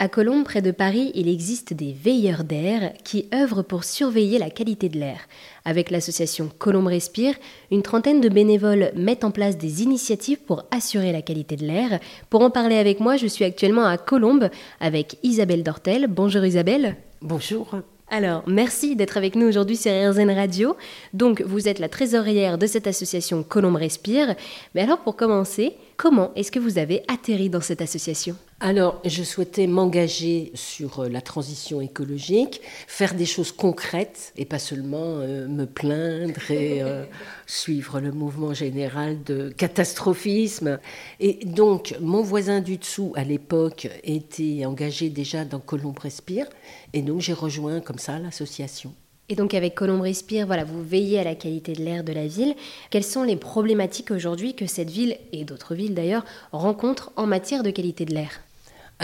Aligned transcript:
À 0.00 0.08
Colombes, 0.08 0.42
près 0.42 0.60
de 0.60 0.72
Paris, 0.72 1.12
il 1.14 1.28
existe 1.28 1.72
des 1.72 1.92
veilleurs 1.92 2.42
d'air 2.42 2.92
qui 3.04 3.28
œuvrent 3.32 3.62
pour 3.62 3.84
surveiller 3.84 4.38
la 4.38 4.50
qualité 4.50 4.88
de 4.88 4.98
l'air. 4.98 5.20
Avec 5.64 5.88
l'association 5.88 6.50
Colombes 6.58 6.88
Respire, 6.88 7.36
une 7.70 7.82
trentaine 7.82 8.20
de 8.20 8.28
bénévoles 8.28 8.90
mettent 8.96 9.22
en 9.22 9.30
place 9.30 9.56
des 9.56 9.84
initiatives 9.84 10.40
pour 10.40 10.64
assurer 10.72 11.12
la 11.12 11.22
qualité 11.22 11.54
de 11.54 11.64
l'air. 11.64 12.00
Pour 12.28 12.42
en 12.42 12.50
parler 12.50 12.76
avec 12.76 12.98
moi, 12.98 13.16
je 13.16 13.28
suis 13.28 13.44
actuellement 13.44 13.84
à 13.84 13.96
Colombes 13.96 14.50
avec 14.80 15.16
Isabelle 15.22 15.62
Dortel. 15.62 16.08
Bonjour 16.08 16.44
Isabelle. 16.44 16.96
Bonjour. 17.22 17.76
Alors, 18.08 18.42
merci 18.48 18.96
d'être 18.96 19.16
avec 19.16 19.36
nous 19.36 19.46
aujourd'hui 19.46 19.76
sur 19.76 19.92
RZN 19.92 20.30
Radio. 20.30 20.76
Donc, 21.14 21.40
vous 21.42 21.68
êtes 21.68 21.78
la 21.78 21.88
trésorière 21.88 22.58
de 22.58 22.66
cette 22.66 22.86
association 22.86 23.42
Colombe 23.42 23.76
Respire. 23.76 24.34
Mais 24.74 24.82
alors, 24.82 24.98
pour 24.98 25.16
commencer, 25.16 25.74
comment 25.96 26.32
est-ce 26.34 26.52
que 26.52 26.58
vous 26.58 26.78
avez 26.78 27.02
atterri 27.08 27.48
dans 27.48 27.62
cette 27.62 27.80
association? 27.80 28.36
Alors, 28.66 29.02
je 29.04 29.22
souhaitais 29.22 29.66
m'engager 29.66 30.50
sur 30.54 31.00
euh, 31.00 31.08
la 31.10 31.20
transition 31.20 31.82
écologique, 31.82 32.62
faire 32.86 33.12
des 33.12 33.26
choses 33.26 33.52
concrètes 33.52 34.32
et 34.38 34.46
pas 34.46 34.58
seulement 34.58 35.18
euh, 35.18 35.46
me 35.46 35.66
plaindre 35.66 36.50
et 36.50 36.82
euh, 36.82 37.04
suivre 37.46 38.00
le 38.00 38.10
mouvement 38.10 38.54
général 38.54 39.22
de 39.22 39.50
catastrophisme. 39.50 40.78
Et 41.20 41.44
donc, 41.44 41.94
mon 42.00 42.22
voisin 42.22 42.62
du 42.62 42.78
dessous, 42.78 43.12
à 43.16 43.24
l'époque, 43.24 43.86
était 44.02 44.64
engagé 44.64 45.10
déjà 45.10 45.44
dans 45.44 45.60
Colombe 45.60 45.98
Respire. 45.98 46.46
Et 46.94 47.02
donc, 47.02 47.20
j'ai 47.20 47.34
rejoint 47.34 47.80
comme 47.80 47.98
ça 47.98 48.18
l'association. 48.18 48.94
Et 49.28 49.34
donc 49.36 49.52
avec 49.52 49.74
Colombe 49.74 50.02
Respire, 50.02 50.46
voilà, 50.46 50.64
vous 50.64 50.82
veillez 50.82 51.18
à 51.18 51.24
la 51.24 51.34
qualité 51.34 51.72
de 51.72 51.82
l'air 51.82 52.02
de 52.02 52.12
la 52.12 52.26
ville. 52.26 52.54
Quelles 52.88 53.04
sont 53.04 53.24
les 53.24 53.36
problématiques 53.36 54.10
aujourd'hui 54.10 54.54
que 54.54 54.66
cette 54.66 54.90
ville, 54.90 55.18
et 55.32 55.44
d'autres 55.44 55.74
villes 55.74 55.94
d'ailleurs, 55.94 56.24
rencontrent 56.52 57.10
en 57.16 57.26
matière 57.26 57.62
de 57.62 57.70
qualité 57.70 58.04
de 58.04 58.14
l'air? 58.14 58.40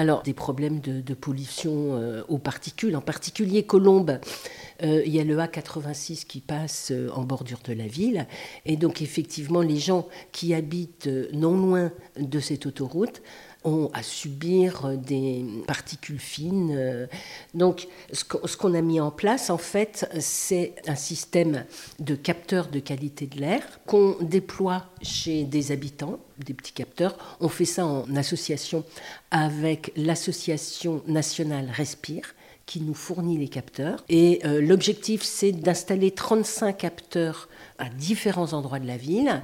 Alors, 0.01 0.23
des 0.23 0.33
problèmes 0.33 0.81
de, 0.81 1.13
pollution 1.13 1.95
euh, 1.95 2.23
aux 2.29 2.39
particules, 2.39 2.97
en 2.97 3.03
particulier 3.03 3.65
Colombe. 3.65 4.19
Euh, 4.83 5.03
il 5.05 5.15
y 5.15 5.21
a 5.21 5.25
le 5.25 5.37
A86 5.37 6.25
qui 6.25 6.41
passe 6.41 6.91
euh, 6.91 7.11
en 7.15 7.25
bordure 7.25 7.61
de 7.69 7.75
la 7.75 7.87
ville. 7.87 8.27
Et 8.65 8.79
donc, 8.79 9.03
effectivement, 9.03 9.61
les 9.61 9.77
gens 9.77 10.09
qui 10.33 10.55
habitent 10.55 11.11
non 11.35 11.55
loin 11.55 11.93
de 12.19 12.41
cette 12.41 12.65
autoroute 12.65 13.21
ont 13.65 13.91
à 13.93 14.03
subir 14.03 14.97
des 14.97 15.45
particules 15.67 16.19
fines. 16.19 17.09
Donc, 17.55 17.89
ce 18.13 18.57
qu'on 18.57 18.75
a 18.75 18.81
mis 18.81 19.01
en 19.01 19.11
place, 19.11 19.51
en 19.51 19.59
fait, 19.59 20.09
c'est 20.19 20.75
un 20.87 20.95
système 20.95 21.65
de 21.99 22.15
capteurs 22.15 22.69
de 22.69 22.79
qualité 22.79 23.27
de 23.27 23.39
l'air 23.39 23.63
qu'on 23.87 24.17
déploie 24.21 24.87
chez 25.03 25.45
des 25.45 25.73
habitants, 25.73 26.19
des 26.39 26.55
petits 26.55 26.73
capteurs. 26.73 27.17
On 27.41 27.49
fait 27.49 27.65
ça 27.65 27.87
en 27.87 28.17
association 28.17 28.85
avec 29.31 29.93
l'association 29.97 31.03
nationale 31.07 31.69
Respire 31.71 32.35
qui 32.67 32.81
nous 32.81 32.95
fournit 32.95 33.37
les 33.37 33.49
capteurs. 33.49 34.05
Et 34.09 34.41
euh, 34.45 34.61
l'objectif, 34.61 35.25
c'est 35.25 35.51
d'installer 35.51 36.13
35 36.13 36.77
capteurs 36.77 37.49
à 37.79 37.89
différents 37.89 38.53
endroits 38.53 38.79
de 38.79 38.87
la 38.87 38.97
ville 38.97 39.43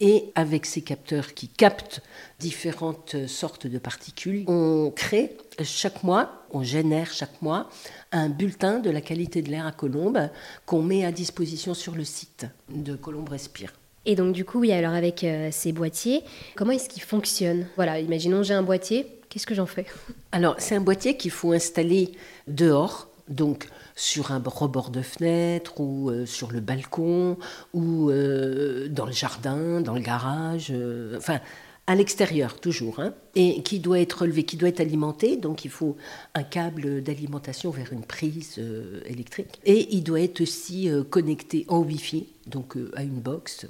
et 0.00 0.30
avec 0.34 0.66
ces 0.66 0.82
capteurs 0.82 1.34
qui 1.34 1.48
captent 1.48 2.02
différentes 2.38 3.26
sortes 3.26 3.66
de 3.66 3.78
particules, 3.78 4.44
on 4.46 4.92
crée 4.94 5.36
chaque 5.62 6.04
mois, 6.04 6.44
on 6.52 6.62
génère 6.62 7.12
chaque 7.12 7.42
mois 7.42 7.68
un 8.12 8.28
bulletin 8.28 8.78
de 8.78 8.90
la 8.90 9.00
qualité 9.00 9.42
de 9.42 9.50
l'air 9.50 9.66
à 9.66 9.72
Colombes 9.72 10.30
qu'on 10.66 10.82
met 10.82 11.04
à 11.04 11.12
disposition 11.12 11.74
sur 11.74 11.94
le 11.94 12.04
site 12.04 12.46
de 12.68 12.94
Colombes 12.94 13.28
Respire. 13.28 13.72
Et 14.06 14.14
donc 14.14 14.32
du 14.32 14.44
coup, 14.44 14.60
oui, 14.60 14.72
alors 14.72 14.94
avec 14.94 15.24
euh, 15.24 15.48
ces 15.50 15.72
boîtiers, 15.72 16.22
comment 16.54 16.70
est-ce 16.70 16.88
qu'ils 16.88 17.02
fonctionnent? 17.02 17.66
Voilà, 17.76 17.98
imaginons 18.00 18.42
j'ai 18.42 18.54
un 18.54 18.62
boîtier, 18.62 19.06
qu'est-ce 19.28 19.46
que 19.46 19.54
j'en 19.54 19.66
fais? 19.66 19.84
Alors 20.32 20.54
c'est 20.58 20.76
un 20.76 20.80
boîtier 20.80 21.16
qu'il 21.16 21.32
faut 21.32 21.52
installer 21.52 22.12
dehors, 22.46 23.08
donc 23.28 23.68
sur 23.94 24.32
un 24.32 24.42
rebord 24.44 24.90
de 24.90 25.02
fenêtre 25.02 25.80
ou 25.80 26.10
euh, 26.10 26.26
sur 26.26 26.50
le 26.50 26.60
balcon 26.60 27.36
ou 27.74 28.10
euh, 28.10 28.88
dans 28.88 29.06
le 29.06 29.12
jardin, 29.12 29.80
dans 29.80 29.94
le 29.94 30.00
garage, 30.00 30.68
euh, 30.70 31.16
enfin 31.18 31.40
à 31.86 31.94
l'extérieur 31.94 32.60
toujours, 32.60 33.00
hein, 33.00 33.14
et 33.34 33.62
qui 33.62 33.78
doit 33.80 33.98
être 33.98 34.20
relevé, 34.20 34.42
qui 34.42 34.58
doit 34.58 34.68
être 34.68 34.80
alimenté, 34.80 35.38
donc 35.38 35.64
il 35.64 35.70
faut 35.70 35.96
un 36.34 36.42
câble 36.42 37.02
d'alimentation 37.02 37.70
vers 37.70 37.94
une 37.94 38.04
prise 38.04 38.60
électrique, 39.06 39.58
et 39.64 39.88
il 39.94 40.02
doit 40.02 40.20
être 40.20 40.42
aussi 40.42 40.90
connecté 41.08 41.64
en 41.68 41.78
Wi-Fi, 41.78 42.26
donc 42.46 42.76
à 42.94 43.02
une 43.02 43.20
box. 43.20 43.66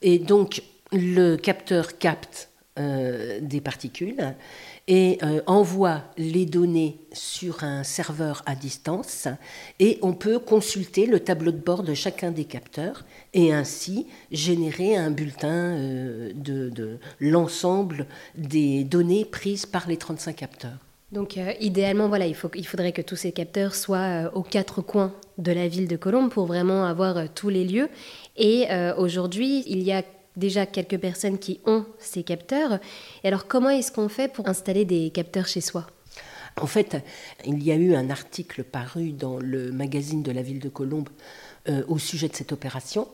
Et 0.00 0.20
donc 0.20 0.62
le 0.92 1.34
capteur 1.34 1.98
capte 1.98 2.50
des 2.76 3.60
particules 3.62 4.34
et 4.88 5.18
euh, 5.22 5.40
envoie 5.46 6.04
les 6.16 6.46
données 6.46 6.98
sur 7.12 7.64
un 7.64 7.82
serveur 7.82 8.42
à 8.46 8.54
distance 8.54 9.26
et 9.80 9.98
on 10.02 10.12
peut 10.12 10.38
consulter 10.38 11.06
le 11.06 11.20
tableau 11.20 11.50
de 11.50 11.58
bord 11.58 11.82
de 11.82 11.94
chacun 11.94 12.30
des 12.30 12.44
capteurs 12.44 13.04
et 13.34 13.52
ainsi 13.52 14.06
générer 14.30 14.96
un 14.96 15.10
bulletin 15.10 15.48
euh, 15.48 16.32
de, 16.34 16.98
l'ensemble 17.18 18.06
des 18.36 18.84
données 18.84 19.24
prises 19.24 19.66
par 19.66 19.88
les 19.88 19.96
35 19.96 20.36
capteurs. 20.36 20.78
Donc 21.10 21.36
euh, 21.36 21.52
idéalement, 21.60 22.08
voilà, 22.08 22.26
il 22.26 22.34
faudrait 22.34 22.92
que 22.92 23.02
tous 23.02 23.16
ces 23.16 23.32
capteurs 23.32 23.74
soient 23.74 24.30
aux 24.34 24.42
quatre 24.42 24.82
coins 24.82 25.14
de 25.38 25.52
la 25.52 25.66
ville 25.66 25.88
de 25.88 25.96
Colombes 25.96 26.30
pour 26.30 26.46
vraiment 26.46 26.84
avoir 26.84 27.28
tous 27.32 27.48
les 27.48 27.64
lieux. 27.64 27.88
Et 28.36 28.66
aujourd'hui, 28.98 29.62
il 29.66 29.82
y 29.82 29.92
a 29.92 30.02
déjà 30.36 30.66
quelques 30.66 30.98
personnes 30.98 31.38
qui 31.38 31.60
ont 31.66 31.84
ces 31.98 32.22
capteurs. 32.22 32.78
Alors 33.24 33.46
comment 33.46 33.70
est-ce 33.70 33.92
qu'on 33.92 34.08
fait 34.08 34.32
pour 34.32 34.48
installer 34.48 34.84
des 34.84 35.10
capteurs 35.10 35.46
chez 35.46 35.60
soi? 35.60 35.86
En 36.60 36.66
fait, 36.66 36.96
il 37.44 37.62
y 37.62 37.70
a 37.70 37.74
eu 37.74 37.94
un 37.94 38.08
article 38.08 38.64
paru 38.64 39.12
dans 39.12 39.38
le 39.38 39.72
magazine 39.72 40.22
de 40.22 40.32
la 40.32 40.42
ville 40.42 40.58
de 40.58 40.70
Colombes 40.70 41.10
euh, 41.68 41.82
au 41.88 41.98
sujet 41.98 42.28
de 42.28 42.34
cette 42.34 42.52
opération. 42.52 43.08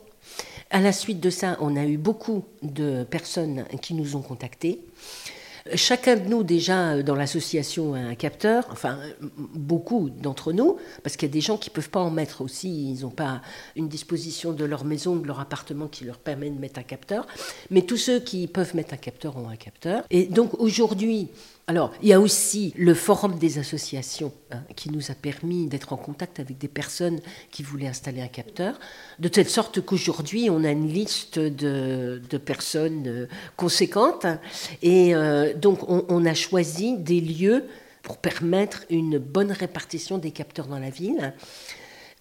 À 0.69 0.79
la 0.79 0.93
suite 0.93 1.19
de 1.19 1.29
ça, 1.29 1.57
on 1.59 1.75
a 1.75 1.85
eu 1.85 1.97
beaucoup 1.97 2.45
de 2.61 3.03
personnes 3.03 3.65
qui 3.81 3.93
nous 3.93 4.15
ont 4.15 4.21
contactés 4.21 4.79
Chacun 5.75 6.17
de 6.17 6.27
nous, 6.27 6.43
déjà, 6.43 7.01
dans 7.03 7.15
l'association, 7.15 7.93
a 7.93 7.99
un 7.99 8.15
capteur, 8.15 8.67
enfin, 8.71 8.99
beaucoup 9.21 10.09
d'entre 10.09 10.51
nous, 10.51 10.77
parce 11.03 11.15
qu'il 11.15 11.29
y 11.29 11.31
a 11.31 11.33
des 11.33 11.41
gens 11.41 11.57
qui 11.57 11.69
ne 11.69 11.73
peuvent 11.73 11.89
pas 11.89 12.01
en 12.01 12.11
mettre 12.11 12.41
aussi, 12.41 12.91
ils 12.91 13.01
n'ont 13.03 13.09
pas 13.09 13.41
une 13.77 13.87
disposition 13.87 14.51
de 14.51 14.65
leur 14.65 14.83
maison, 14.83 15.15
de 15.15 15.25
leur 15.25 15.39
appartement 15.39 15.87
qui 15.87 16.03
leur 16.03 16.17
permet 16.17 16.49
de 16.49 16.59
mettre 16.59 16.79
un 16.79 16.83
capteur. 16.83 17.25
Mais 17.69 17.83
tous 17.83 17.95
ceux 17.95 18.19
qui 18.19 18.47
peuvent 18.47 18.75
mettre 18.75 18.93
un 18.93 18.97
capteur 18.97 19.37
ont 19.37 19.47
un 19.47 19.55
capteur. 19.55 20.03
Et 20.09 20.25
donc 20.25 20.53
aujourd'hui, 20.59 21.29
alors, 21.65 21.93
il 22.01 22.09
y 22.09 22.13
a 22.13 22.19
aussi 22.19 22.73
le 22.75 22.93
forum 22.93 23.39
des 23.39 23.57
associations 23.57 24.33
hein, 24.51 24.59
qui 24.75 24.91
nous 24.91 25.11
a 25.11 25.13
permis 25.13 25.67
d'être 25.67 25.93
en 25.93 25.97
contact 25.97 26.41
avec 26.41 26.57
des 26.57 26.67
personnes 26.67 27.21
qui 27.51 27.63
voulaient 27.63 27.87
installer 27.87 28.21
un 28.21 28.27
capteur, 28.27 28.77
de 29.19 29.29
telle 29.29 29.47
sorte 29.47 29.79
qu'aujourd'hui, 29.79 30.49
on 30.49 30.65
a 30.65 30.71
une 30.71 30.89
liste 30.89 31.39
de, 31.39 32.19
personnes 32.45 33.07
euh, 33.07 33.27
conséquentes. 33.55 34.25
Et 34.81 35.15
euh, 35.15 35.53
donc, 35.53 35.87
on, 35.87 36.25
a 36.25 36.33
choisi 36.33 36.97
des 36.97 37.21
lieux 37.21 37.63
pour 38.01 38.17
permettre 38.17 38.83
une 38.89 39.17
bonne 39.17 39.53
répartition 39.53 40.17
des 40.17 40.31
capteurs 40.31 40.67
dans 40.67 40.79
la 40.79 40.89
ville. 40.89 41.33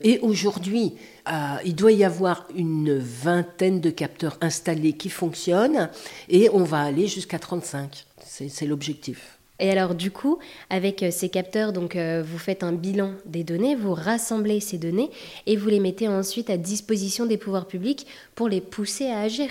Et 0.02 0.18
aujourd'hui, 0.20 0.94
euh, 1.28 1.56
il 1.64 1.74
doit 1.74 1.92
y 1.92 2.04
avoir 2.04 2.46
une 2.56 2.98
vingtaine 2.98 3.80
de 3.80 3.90
capteurs 3.90 4.36
installés 4.40 4.94
qui 4.94 5.08
fonctionnent 5.08 5.90
et 6.28 6.50
on 6.50 6.64
va 6.64 6.82
aller 6.82 7.06
jusqu'à 7.06 7.38
35. 7.38 8.04
C'est 8.24 8.66
l'objectif. 8.66 9.38
Et 9.58 9.70
alors 9.70 9.94
du 9.94 10.10
coup, 10.10 10.38
avec 10.70 11.04
euh, 11.04 11.10
ces 11.12 11.28
capteurs, 11.28 11.72
donc 11.72 11.94
euh, 11.94 12.24
vous 12.26 12.38
faites 12.38 12.64
un 12.64 12.72
bilan 12.72 13.12
des 13.26 13.44
données, 13.44 13.76
vous 13.76 13.94
rassemblez 13.94 14.58
ces 14.58 14.78
données 14.78 15.10
et 15.46 15.56
vous 15.56 15.68
les 15.68 15.78
mettez 15.78 16.08
ensuite 16.08 16.50
à 16.50 16.56
disposition 16.56 17.26
des 17.26 17.36
pouvoirs 17.36 17.66
publics 17.66 18.06
pour 18.34 18.48
les 18.48 18.60
pousser 18.60 19.06
à 19.06 19.20
agir. 19.20 19.50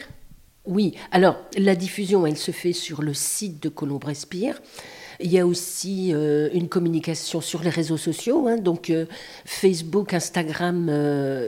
Oui, 0.65 0.95
alors 1.11 1.37
la 1.57 1.75
diffusion, 1.75 2.27
elle 2.27 2.37
se 2.37 2.51
fait 2.51 2.73
sur 2.73 3.01
le 3.01 3.13
site 3.13 3.63
de 3.63 3.69
Colombe 3.69 4.03
Respire. 4.03 4.61
Il 5.23 5.31
y 5.31 5.39
a 5.39 5.45
aussi 5.45 6.13
euh, 6.13 6.49
une 6.53 6.69
communication 6.69 7.41
sur 7.41 7.61
les 7.63 7.69
réseaux 7.69 7.97
sociaux, 7.97 8.47
hein, 8.47 8.57
donc 8.57 8.91
Facebook, 9.45 10.13
Instagram 10.13 10.89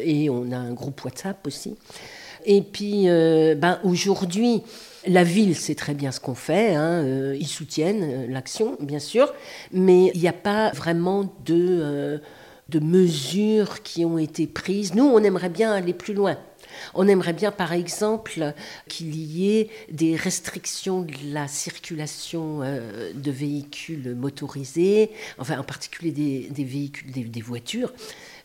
et 0.04 0.30
on 0.30 0.52
a 0.52 0.58
un 0.58 0.74
groupe 0.74 1.04
WhatsApp 1.04 1.46
aussi. 1.48 1.75
Et 2.46 2.62
puis, 2.62 3.06
ben, 3.06 3.80
aujourd'hui, 3.84 4.64
la 5.08 5.24
ville 5.24 5.56
sait 5.56 5.75
très 5.75 5.94
bien 5.94 6.12
ce 6.12 6.20
qu'on 6.20 6.36
fait, 6.36 6.75
hein, 6.75 7.04
euh, 7.04 7.36
ils 7.40 7.48
soutiennent 7.48 8.04
euh, 8.04 8.28
l'action, 8.30 8.78
bien 8.80 9.00
sûr, 9.00 9.34
mais 9.72 10.12
il 10.14 10.22
n'y 10.22 10.28
a 10.28 10.34
pas 10.34 10.72
vraiment 10.72 11.24
de, 11.46 11.80
euh, 11.81 12.18
de 12.69 12.80
mesures 12.80 13.84
qui 13.84 14.06
ont 14.06 14.18
été 14.18 14.48
prises. 14.48 14.94
Nous, 14.96 15.04
on 15.04 15.19
aimerait 15.19 15.50
bien 15.50 15.74
aller 15.74 15.94
plus 15.94 16.14
loin. 16.14 16.38
On 16.94 17.08
aimerait 17.08 17.34
bien, 17.34 17.52
par 17.52 17.74
exemple, 17.74 18.54
qu'il 18.88 19.16
y 19.16 19.58
ait 19.58 19.70
des 19.92 20.16
restrictions 20.16 21.02
de 21.02 21.14
la 21.25 21.48
circulation 21.48 22.60
de 22.60 23.31
véhicules 23.31 24.16
motorisés, 24.16 25.12
enfin 25.38 25.60
en 25.60 25.64
particulier 25.64 26.12
des, 26.12 26.64
véhicules, 26.64 27.12
des, 27.12 27.42
voitures, 27.42 27.94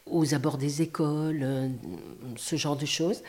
aux 0.07 0.35
abords 0.35 0.59
des 0.59 0.83
écoles, 0.83 1.71
ce 2.37 2.57
genre 2.57 2.77
de 2.77 2.87
choses. 2.87 3.23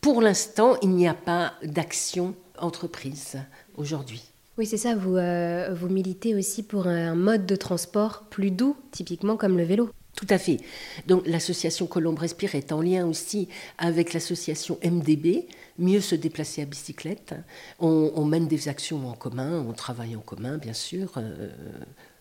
Pour 0.00 0.20
l'instant, 0.20 0.76
il 0.82 0.90
n'y 0.90 1.06
a 1.06 1.14
pas 1.14 1.54
d'action 1.62 2.34
entreprise 2.58 3.38
aujourd'hui. 3.76 4.32
Oui, 4.58 4.66
c'est 4.66 4.76
ça, 4.76 4.94
vous, 4.94 5.16
euh, 5.16 5.72
vous 5.72 5.88
militez 5.88 6.34
aussi 6.34 6.62
pour 6.62 6.86
un 6.86 7.14
mode 7.14 7.46
de 7.46 7.56
transport 7.56 8.24
plus 8.28 8.50
doux, 8.50 8.76
typiquement 8.90 9.36
comme 9.36 9.56
le 9.56 9.64
vélo. 9.64 9.90
Tout 10.16 10.26
à 10.28 10.38
fait. 10.38 10.58
Donc 11.06 11.26
l'association 11.26 11.86
Colombe 11.86 12.18
Respire 12.18 12.54
est 12.54 12.72
en 12.72 12.82
lien 12.82 13.06
aussi 13.06 13.48
avec 13.78 14.12
l'association 14.12 14.78
MDB, 14.84 15.46
Mieux 15.78 16.00
se 16.00 16.14
déplacer 16.14 16.62
à 16.62 16.64
bicyclette. 16.66 17.34
On, 17.80 18.24
mène 18.24 18.46
des 18.46 18.68
actions 18.68 19.08
en 19.08 19.14
commun, 19.14 19.64
on 19.66 19.72
travaille 19.72 20.14
en 20.16 20.20
commun, 20.20 20.58
bien 20.58 20.74
sûr. 20.74 21.12
Euh, 21.16 21.48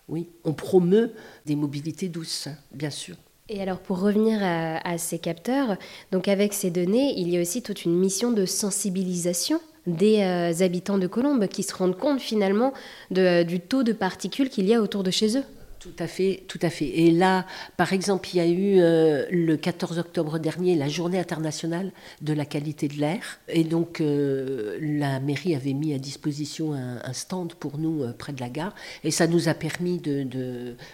oui, 0.08 0.30
on 0.46 0.54
promeut 0.54 1.14
des 1.46 1.56
mobilités 1.56 2.08
douces, 2.08 2.48
bien 2.72 2.90
sûr. 2.90 3.16
Et 3.50 3.62
alors 3.62 3.80
pour 3.80 4.00
revenir 4.00 4.40
à, 4.42 4.98
ces 4.98 5.20
capteurs, 5.20 5.76
donc 6.14 6.30
avec 6.30 6.54
ces 6.54 6.70
données, 6.72 7.14
il 7.18 7.30
y 7.30 7.38
a 7.38 7.42
aussi 7.42 7.62
toute 7.62 7.84
une 7.84 7.98
mission 8.00 8.32
de 8.32 8.46
sensibilisation 8.46 9.60
des 9.88 10.22
euh, 10.22 10.64
habitants 10.64 10.98
de 10.98 11.08
Colombes 11.08 11.48
qui 11.48 11.64
se 11.64 11.76
rendent 11.76 11.98
compte 11.98 12.22
finalement 12.22 12.72
du 13.10 13.60
taux 13.60 13.84
de 13.84 13.92
particules 13.92 14.50
qu'il 14.50 14.68
y 14.68 14.74
a 14.74 14.82
autour 14.82 15.04
de 15.04 15.12
chez 15.12 15.38
eux. 15.38 15.44
Tout 15.82 15.90
à 15.98 16.06
fait, 16.06 16.44
tout 16.48 16.60
à 16.62 16.70
fait. 16.70 16.86
Et 16.86 17.10
là, 17.10 17.48
par 17.76 17.92
exemple, 17.92 18.30
il 18.32 18.38
y 18.38 18.40
a 18.40 18.46
eu 18.46 18.80
euh, 18.80 19.26
le 19.32 19.58
14 19.58 19.98
octobre 19.98 20.38
dernier 20.38 20.76
la 20.76 20.88
journée 20.88 21.18
internationale 21.18 21.92
de 22.22 22.34
la 22.34 22.46
qualité 22.46 22.88
de 22.88 23.00
l'air. 23.00 23.40
Et 23.48 23.64
donc, 23.64 24.00
euh, 24.00 24.78
la 24.80 25.20
mairie 25.20 25.56
avait 25.56 25.74
mis 25.74 25.96
à 25.96 25.98
disposition 25.98 26.74
un, 26.76 27.14
stand 27.14 27.56
pour 27.56 27.80
nous 27.80 28.04
euh, 28.04 28.14
près 28.14 28.32
de 28.32 28.40
la 28.42 28.50
gare. 28.50 28.76
Et 29.04 29.10
ça 29.10 29.26
nous 29.26 29.50
a 29.50 29.56
permis 29.56 30.00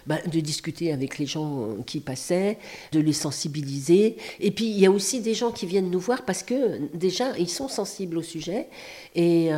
bah, 0.05 0.19
de, 0.25 0.39
discuter 0.39 0.93
avec 0.93 1.17
les 1.17 1.25
gens 1.25 1.75
qui 1.85 1.99
passaient, 1.99 2.57
de 2.93 3.01
les 3.01 3.11
sensibiliser. 3.11 4.15
Et 4.39 4.51
puis, 4.51 4.69
il 4.69 4.79
y 4.79 4.85
a 4.85 4.91
aussi 4.91 5.19
des 5.19 5.33
gens 5.33 5.51
qui 5.51 5.65
viennent 5.65 5.91
nous 5.91 5.99
voir 5.99 6.23
parce 6.23 6.43
que 6.43 6.79
déjà, 6.95 7.37
ils 7.37 7.49
sont 7.49 7.67
sensibles 7.67 8.17
au 8.17 8.23
sujet. 8.23 8.69
Et 9.15 9.49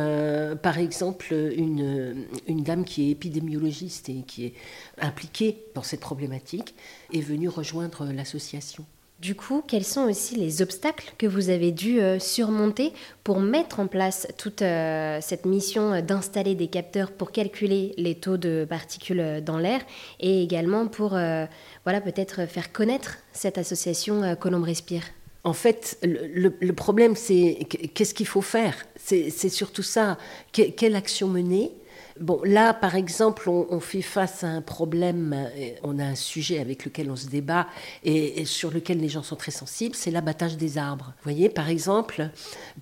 par 0.62 0.78
exemple, 0.78 1.32
une, 1.56 2.26
dame 2.48 2.84
qui 2.84 3.08
est 3.08 3.10
épidémiologiste 3.12 4.08
et 4.08 4.24
qui 4.26 4.46
est 4.46 4.54
dans 5.74 5.82
cette 5.82 6.00
problématique 6.00 6.74
est 7.12 7.20
venue 7.20 7.48
rejoindre 7.48 8.06
l'association. 8.12 8.84
Du 9.20 9.34
coup, 9.34 9.62
quels 9.66 9.84
sont 9.84 10.08
aussi 10.08 10.34
les 10.34 10.62
obstacles 10.62 11.12
que 11.18 11.26
vous 11.26 11.50
avez 11.50 11.72
dû 11.72 12.00
euh, 12.00 12.18
surmonter 12.18 12.94
pour 13.22 13.38
mettre 13.38 13.78
en 13.78 13.86
place 13.86 14.26
toute 14.38 14.62
euh, 14.62 15.18
cette 15.20 15.44
mission 15.44 16.00
d'installer 16.00 16.54
des 16.54 16.68
capteurs 16.68 17.12
pour 17.12 17.30
calculer 17.30 17.92
les 17.98 18.14
taux 18.14 18.38
de 18.38 18.66
particules 18.66 19.42
dans 19.44 19.58
l'air 19.58 19.82
et 20.20 20.42
également 20.42 20.86
pour 20.86 21.14
euh, 21.14 21.44
voilà, 21.84 22.00
peut-être 22.00 22.46
faire 22.46 22.72
connaître 22.72 23.18
cette 23.34 23.58
association 23.58 24.36
Colombe 24.36 24.64
Respire? 24.64 25.02
En 25.44 25.52
fait, 25.52 25.98
le, 26.02 26.72
problème, 26.72 27.14
c'est 27.14 27.66
qu'est-ce 27.94 28.14
qu'il 28.14 28.26
faut 28.26 28.42
faire? 28.42 28.74
C'est 28.96 29.30
surtout 29.30 29.82
ça. 29.82 30.16
quelle 30.52 30.96
action 30.96 31.28
mener? 31.28 31.72
Bon, 32.20 32.42
là, 32.44 32.74
par 32.74 32.96
exemple, 32.96 33.48
on, 33.48 33.80
fait 33.80 34.02
face 34.02 34.44
à 34.44 34.48
un 34.48 34.60
problème, 34.60 35.34
euh, 35.34 35.70
on 35.82 35.98
a 35.98 36.04
un 36.04 36.14
sujet 36.14 36.58
avec 36.58 36.84
lequel 36.84 37.10
on 37.10 37.16
se 37.16 37.28
débat 37.28 37.66
et, 38.04 38.44
sur 38.44 38.70
lequel 38.70 39.00
les 39.00 39.08
gens 39.08 39.22
sont 39.22 39.36
très 39.36 39.50
sensibles, 39.50 39.94
c'est 39.94 40.10
l'abattage 40.10 40.58
des 40.58 40.76
arbres. 40.76 41.14
Vous 41.16 41.22
voyez, 41.22 41.48
par 41.48 41.70
exemple, 41.70 42.28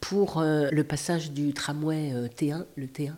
pour 0.01 0.39
euh, 0.39 0.69
le 0.73 0.83
passage 0.83 1.31
du 1.31 1.55
tramway 1.55 2.11
euh, 2.13 2.27
T1, 2.27 2.65
le 2.75 2.87
T1, 2.87 3.13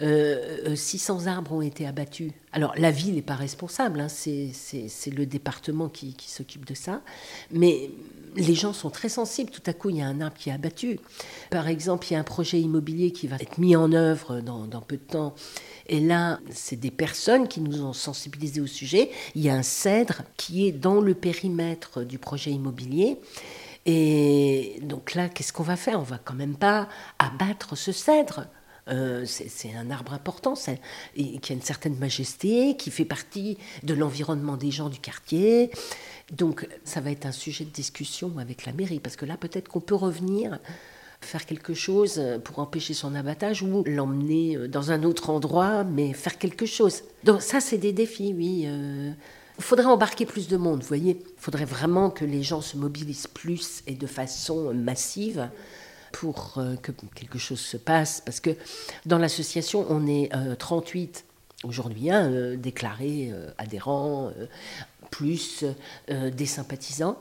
600 0.00 1.26
arbres 1.26 1.52
ont 1.52 1.62
été 1.62 1.86
abattus. 1.86 2.32
Alors, 2.52 2.72
la 2.76 2.90
ville 2.90 3.14
n'est 3.14 3.22
pas 3.22 3.34
responsable, 3.34 4.00
hein, 4.00 4.08
c'est 4.08 4.52
le 5.12 5.26
département 5.26 5.88
qui, 5.88 6.14
s'occupe 6.26 6.64
de 6.64 6.74
ça, 6.74 7.02
mais 7.50 7.90
les 8.36 8.54
gens 8.54 8.72
sont 8.72 8.90
très 8.90 9.08
sensibles. 9.08 9.50
Tout 9.50 9.62
à 9.66 9.72
coup, 9.72 9.90
il 9.90 9.96
y 9.96 10.02
a 10.02 10.06
un 10.06 10.20
arbre 10.20 10.36
qui 10.36 10.50
est 10.50 10.52
abattu. 10.52 10.98
Par 11.50 11.68
exemple, 11.68 12.06
il 12.08 12.14
y 12.14 12.16
a 12.16 12.20
un 12.20 12.24
projet 12.24 12.60
immobilier 12.60 13.12
qui 13.12 13.26
va 13.26 13.36
être 13.36 13.58
mis 13.58 13.76
en 13.76 13.92
œuvre 13.92 14.40
dans, 14.40 14.80
peu 14.80 14.96
de 14.96 15.02
temps. 15.02 15.34
Et 15.88 16.00
là, 16.00 16.40
c'est 16.50 16.78
des 16.78 16.90
personnes 16.90 17.48
qui 17.48 17.60
nous 17.60 17.82
ont 17.82 17.92
sensibilisés 17.92 18.60
au 18.60 18.66
sujet. 18.66 19.10
Il 19.34 19.42
y 19.42 19.48
a 19.48 19.54
un 19.54 19.62
cèdre 19.62 20.22
qui 20.36 20.66
est 20.66 20.72
dans 20.72 21.00
le 21.00 21.14
périmètre 21.14 22.02
du 22.02 22.18
projet 22.18 22.50
immobilier. 22.50 23.18
Et 23.86 24.78
donc 24.82 25.14
là, 25.14 25.28
qu'est-ce 25.28 25.52
qu'on 25.52 25.62
va 25.62 25.76
faire? 25.76 26.00
On 26.00 26.04
va 26.04 26.18
quand 26.18 26.34
même 26.34 26.56
pas 26.56 26.88
abattre 27.18 27.76
ce 27.76 27.92
cèdre. 27.92 28.46
Euh, 28.88 29.24
c'est 29.26 29.74
un 29.74 29.90
arbre 29.90 30.12
important, 30.12 30.54
qui 30.54 31.52
a 31.52 31.54
une 31.54 31.62
certaine 31.62 31.96
majesté, 31.96 32.76
qui 32.76 32.90
fait 32.90 33.04
partie 33.04 33.56
de 33.82 33.94
l'environnement 33.94 34.56
des 34.56 34.70
gens 34.70 34.88
du 34.88 34.98
quartier. 34.98 35.70
Donc 36.32 36.68
ça 36.84 37.00
va 37.00 37.10
être 37.10 37.26
un 37.26 37.32
sujet 37.32 37.64
de 37.64 37.70
discussion 37.70 38.36
avec 38.38 38.66
la 38.66 38.72
mairie, 38.72 39.00
parce 39.00 39.16
que 39.16 39.24
là 39.24 39.36
peut-être 39.36 39.68
qu'on 39.68 39.80
peut 39.80 39.94
revenir 39.94 40.58
faire 41.24 41.46
quelque 41.46 41.74
chose 41.74 42.22
pour 42.44 42.58
empêcher 42.58 42.94
son 42.94 43.14
abattage 43.14 43.62
ou 43.62 43.82
l'emmener 43.86 44.56
euh, 44.56 44.68
dans 44.68 44.90
un 44.90 45.02
autre 45.02 45.30
endroit, 45.30 45.84
mais 45.84 46.12
faire 46.12 46.38
quelque 46.38 46.66
chose. 46.66 47.02
Donc 47.24 47.42
ça, 47.42 47.60
c'est 47.60 47.78
des 47.78 47.92
défis, 47.92 48.34
oui. 48.36 48.64
Euh. 48.66 49.12
Il 49.56 49.62
faudrait 49.62 49.86
embarquer 49.86 50.26
plus 50.26 50.48
de 50.48 50.56
monde, 50.56 50.80
vous 50.82 50.88
voyez. 50.88 51.22
Il 51.24 51.40
faudrait 51.40 51.64
vraiment 51.64 52.10
que 52.10 52.24
les 52.24 52.42
gens 52.42 52.60
se 52.60 52.76
mobilisent 52.76 53.28
plus 53.28 53.82
et 53.86 53.94
de 53.94 54.06
façon 54.06 54.74
massive 54.74 55.48
pour 56.14 56.54
euh, 56.56 56.76
que 56.76 56.92
quelque 57.14 57.38
chose 57.38 57.60
se 57.60 57.76
passe. 57.76 58.22
Parce 58.24 58.40
que 58.40 58.50
dans 59.04 59.18
l'association, 59.18 59.86
on 59.90 60.06
est 60.06 60.30
38 60.58 61.24
aujourd'hui, 61.64 62.10
hein, 62.10 62.54
déclarés 62.56 63.32
adhérents, 63.58 64.30
plus 65.14 65.64
euh, 66.10 66.30
des 66.30 66.46
sympathisants. 66.46 67.16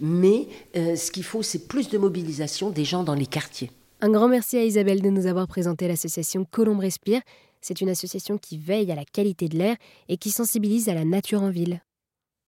Mais 0.00 0.46
euh, 0.76 0.94
ce 0.94 1.10
qu'il 1.10 1.24
faut, 1.24 1.42
c'est 1.42 1.66
plus 1.66 1.88
de 1.88 1.98
mobilisation 1.98 2.70
des 2.70 2.84
gens 2.84 3.02
dans 3.02 3.14
les 3.14 3.26
quartiers. 3.26 3.72
Un 4.00 4.10
grand 4.10 4.28
merci 4.28 4.56
à 4.56 4.64
Isabelle 4.64 5.02
de 5.02 5.10
nous 5.10 5.26
avoir 5.26 5.48
présenté 5.48 5.88
l'association 5.88 6.46
Colombe 6.48 6.78
Respire. 6.78 7.20
C'est 7.60 7.80
une 7.80 7.88
association 7.88 8.38
qui 8.38 8.58
veille 8.58 8.92
à 8.92 8.94
la 8.94 9.04
qualité 9.04 9.48
de 9.48 9.58
l'air 9.58 9.76
et 10.08 10.18
qui 10.18 10.30
sensibilise 10.30 10.88
à 10.88 10.94
la 10.94 11.04
nature 11.04 11.42
en 11.42 11.50
ville. 11.50 11.80